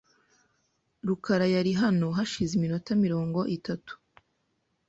rukara 1.07 1.45
yari 1.55 1.71
hano 1.81 2.07
hashize 2.17 2.51
iminota 2.55 2.91
mirongo 3.03 3.39
itatu. 3.57 3.93